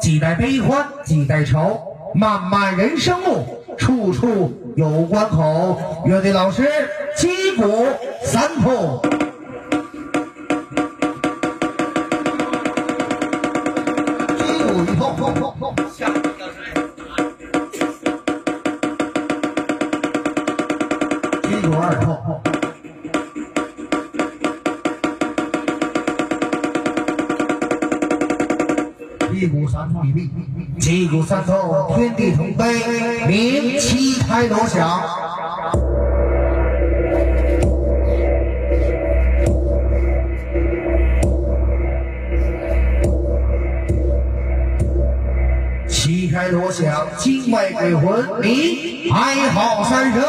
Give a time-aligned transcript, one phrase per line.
[0.00, 1.80] 几代悲欢几代愁，
[2.14, 3.44] 漫漫人生路，
[3.76, 5.78] 处处有关口。
[6.06, 6.68] 乐队老师
[7.16, 7.86] 击鼓
[8.22, 9.00] 三通。
[14.38, 15.16] 击鼓一通，
[21.42, 22.49] 击鼓二通。
[29.40, 29.66] 击鼓
[31.22, 31.62] 三通，
[31.96, 32.74] 天地同悲，
[33.26, 35.00] 鸣七台锣响。
[45.88, 50.22] 七台锣响，境外鬼魂鸣哀号三声。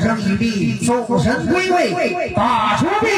[0.00, 3.10] 三声已毕，众神归位，大出殡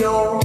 [0.00, 0.39] 有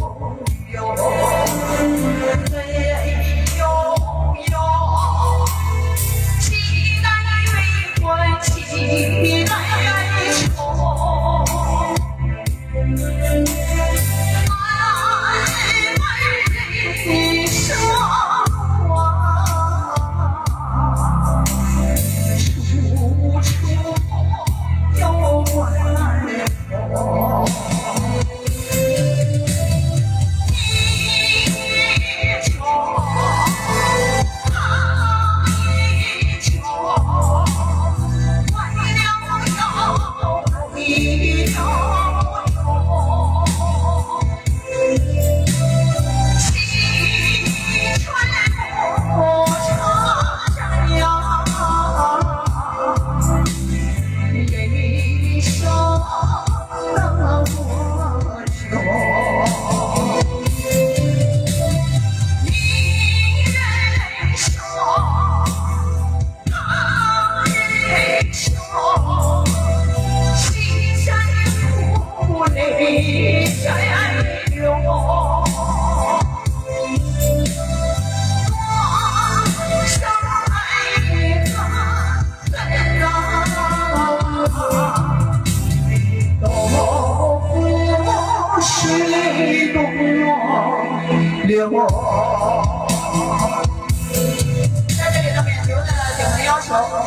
[40.97, 41.24] You.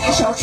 [0.08, 0.34] 一首。